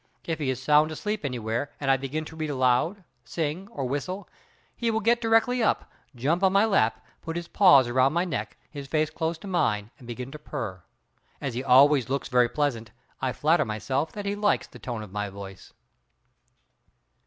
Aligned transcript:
If 0.25 0.39
he 0.39 0.49
is 0.49 0.59
sound 0.59 0.91
asleep 0.91 1.23
anywhere, 1.23 1.69
and 1.79 1.91
I 1.91 1.95
begin 1.95 2.25
to 2.25 2.35
read 2.35 2.49
aloud, 2.49 3.03
sing, 3.23 3.67
or 3.67 3.85
whistle, 3.85 4.27
he 4.75 4.89
will 4.89 4.99
get 4.99 5.21
directly 5.21 5.61
up, 5.61 5.91
jump 6.15 6.41
on 6.43 6.51
my 6.51 6.65
lap, 6.65 7.05
put 7.21 7.35
his 7.35 7.47
paws 7.47 7.85
about 7.85 8.11
my 8.11 8.25
neck, 8.25 8.57
his 8.71 8.87
face 8.87 9.11
close 9.11 9.37
to 9.37 9.47
mine, 9.47 9.91
and 9.99 10.07
begin 10.07 10.31
to 10.31 10.39
purr. 10.39 10.81
As 11.39 11.53
he 11.53 11.63
always 11.63 12.09
looks 12.09 12.29
very 12.29 12.49
pleasant 12.49 12.89
I 13.21 13.31
flatter 13.31 13.63
myself 13.63 14.15
he 14.15 14.33
likes 14.33 14.65
the 14.65 14.79
tone 14.79 15.03
of 15.03 15.11
my 15.11 15.29
voice. 15.29 15.71